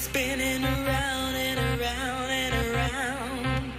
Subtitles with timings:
[0.00, 3.72] Spinning around and around and around.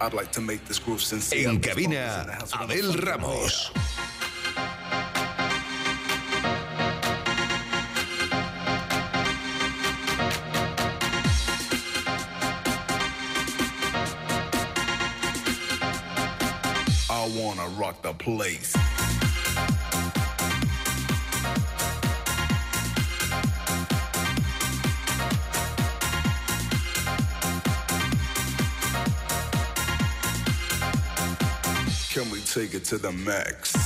[0.00, 1.48] I'd like to make this groove sincere.
[1.48, 3.70] En cabina, Abel Ramos.
[17.08, 18.74] I wanna rock the place.
[32.90, 33.79] To the max?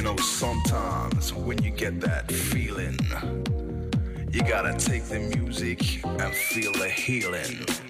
[0.00, 2.98] You know, sometimes when you get that feeling,
[4.32, 7.89] you gotta take the music and feel the healing.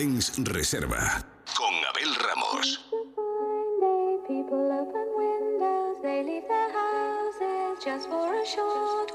[0.00, 1.22] Reserva
[1.54, 2.80] con Abel Ramos.
[7.84, 9.12] Just for a short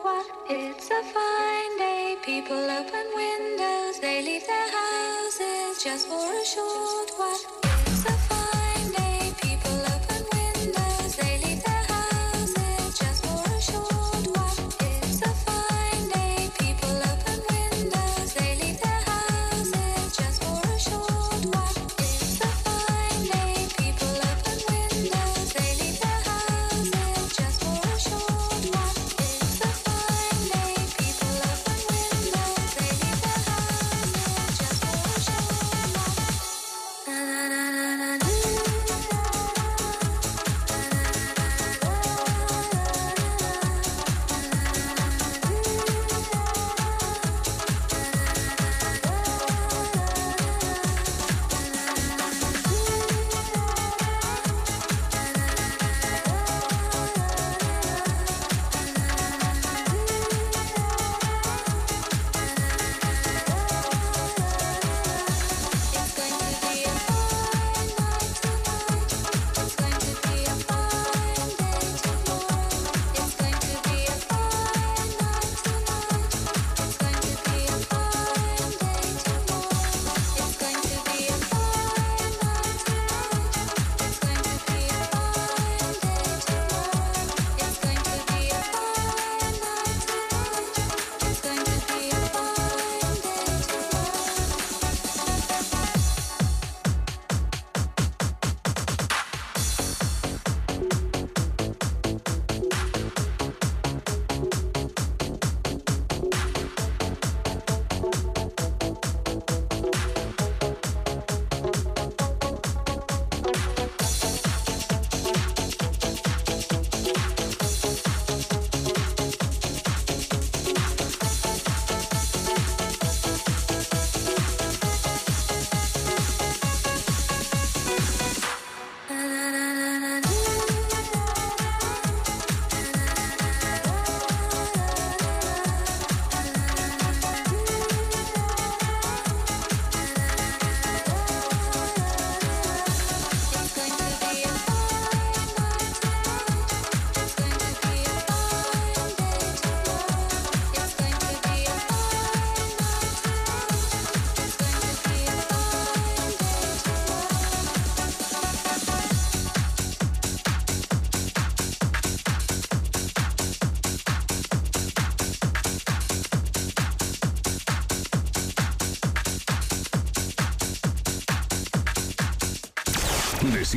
[0.47, 2.17] it's a fine day.
[2.23, 7.64] People open windows, they leave their houses just for a short walk.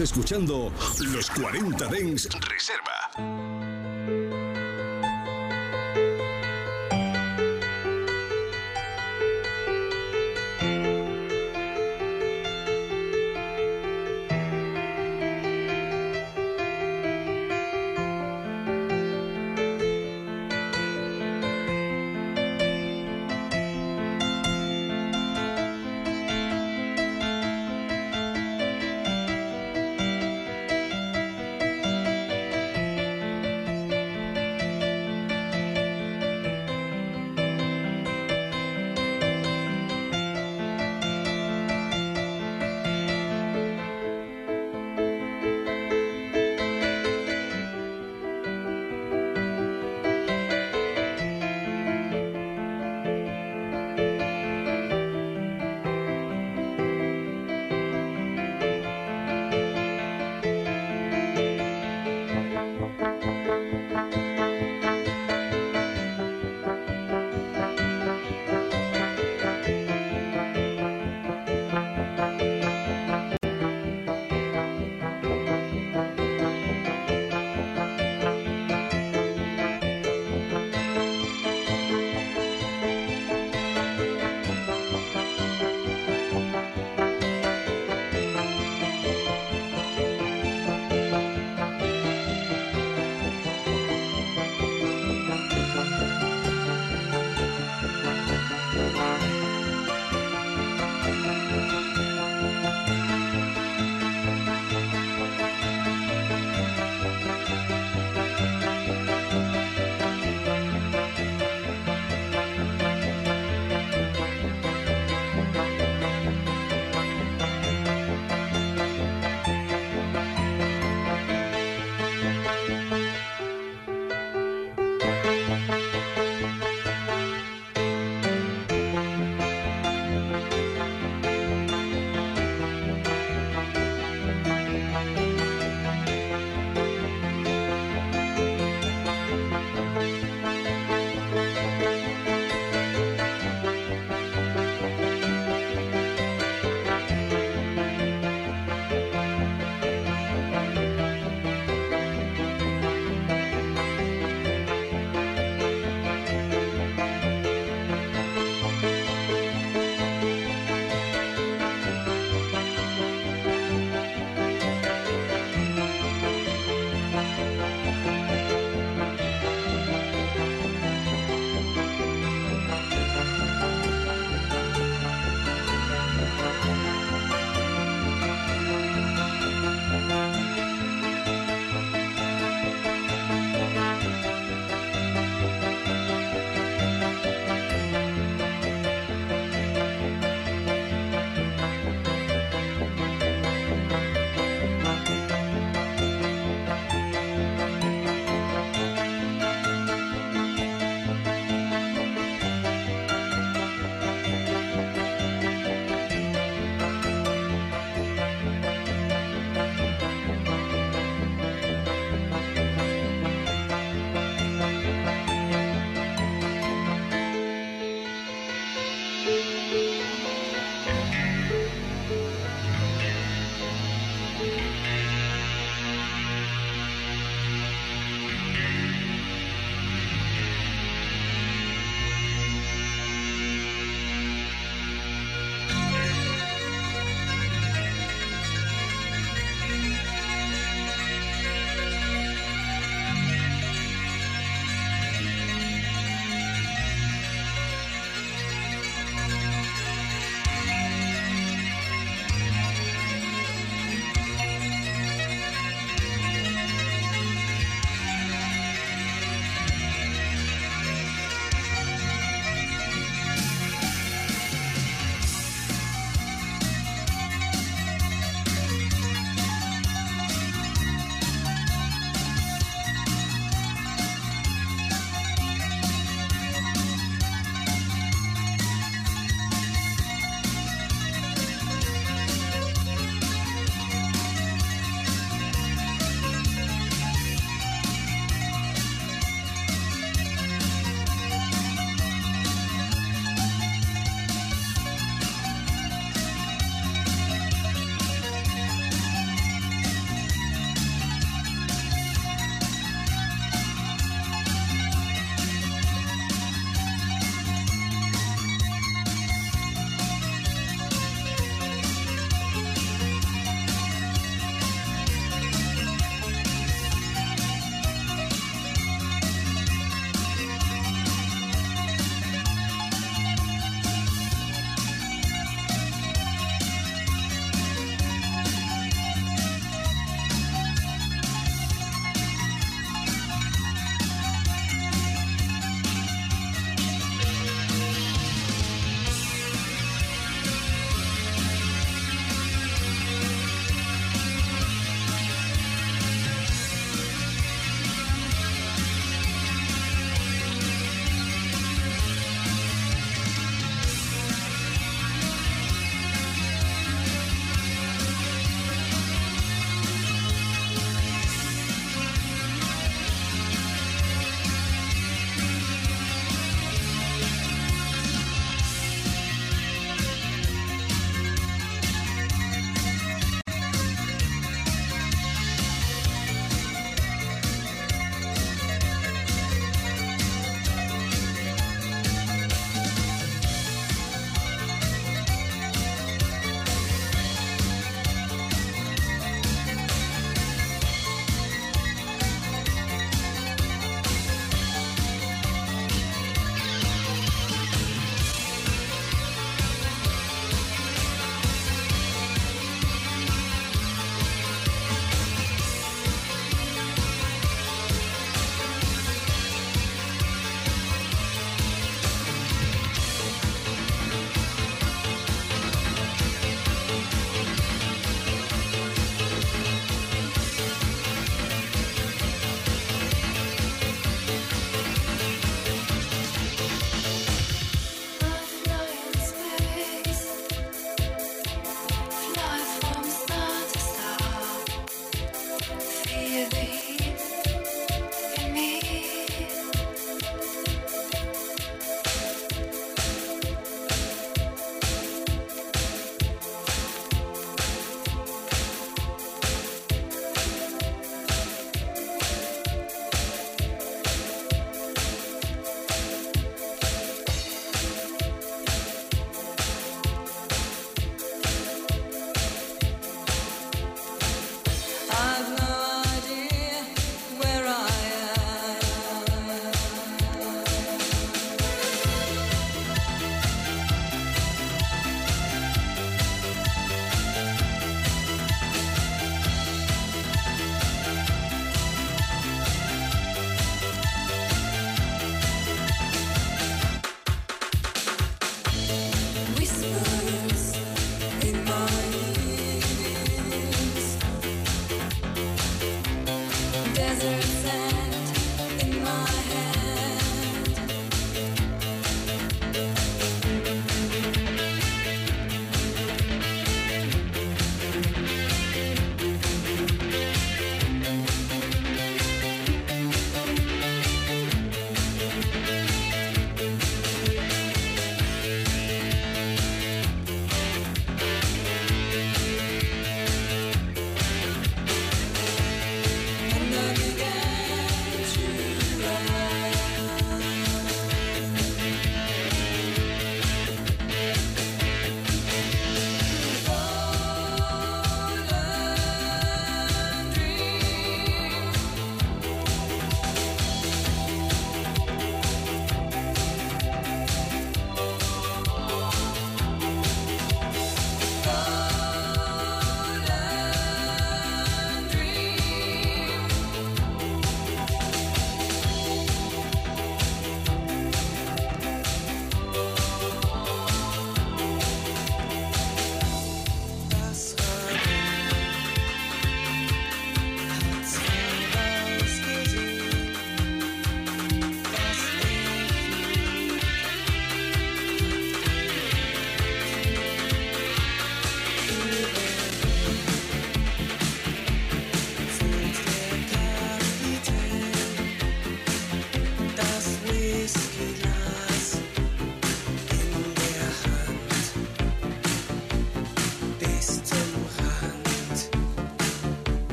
[0.00, 0.72] Escuchando
[1.12, 2.28] Los 40 Dens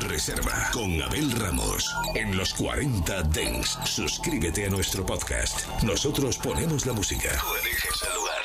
[0.00, 1.94] Reserva con Abel Ramos.
[2.14, 3.78] En los 40 Dens.
[3.84, 5.64] Suscríbete a nuestro podcast.
[5.84, 7.30] Nosotros ponemos la música.
[7.40, 8.42] Tú eliges el lugar.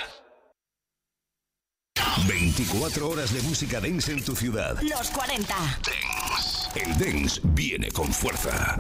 [2.28, 4.80] 24 horas de música dance en tu ciudad.
[4.82, 5.56] Los 40.
[6.76, 8.78] El dance viene con fuerza.